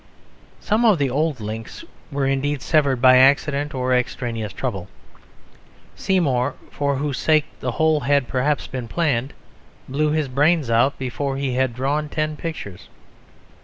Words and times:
Some 0.61 0.83
of 0.83 0.97
the 0.97 1.11
old 1.11 1.39
links 1.39 1.85
were 2.11 2.25
indeed 2.25 2.63
severed 2.63 3.03
by 3.03 3.17
accident 3.17 3.75
or 3.75 3.93
extraneous 3.95 4.51
trouble; 4.51 4.87
Seymour, 5.95 6.55
for 6.71 6.95
whose 6.95 7.19
sake 7.19 7.45
the 7.59 7.73
whole 7.73 7.99
had 7.99 8.27
perhaps 8.27 8.65
been 8.65 8.87
planned, 8.87 9.31
blew 9.87 10.09
his 10.09 10.27
brains 10.27 10.71
out 10.71 10.97
before 10.97 11.37
he 11.37 11.53
had 11.53 11.75
drawn 11.75 12.09
ten 12.09 12.35
pictures. 12.35 12.89